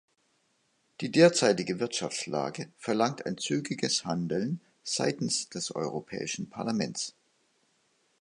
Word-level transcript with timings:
Die 1.01 1.11
derzeitige 1.11 1.79
Wirtschaftslage 1.79 2.69
verlangt 2.79 3.23
ein 3.27 3.37
zügiges 3.37 4.03
Handeln 4.03 4.59
seitens 4.83 5.47
des 5.49 5.75
Europäischen 5.75 6.49
Parlaments. 6.49 7.13